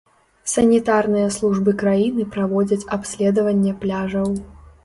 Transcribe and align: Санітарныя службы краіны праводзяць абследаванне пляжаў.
Санітарныя 0.53 1.27
службы 1.35 1.75
краіны 1.83 2.25
праводзяць 2.37 2.89
абследаванне 2.99 3.79
пляжаў. 3.85 4.27